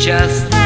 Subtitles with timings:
[0.00, 0.59] just